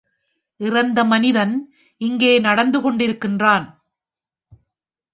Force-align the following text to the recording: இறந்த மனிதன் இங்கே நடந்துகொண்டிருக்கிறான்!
இறந்த 0.59 1.03
மனிதன் 1.03 1.53
இங்கே 2.01 2.39
நடந்துகொண்டிருக்கிறான்! 2.39 3.67